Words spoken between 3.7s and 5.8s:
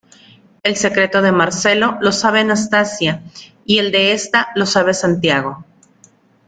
el de esta lo sabe Santiago.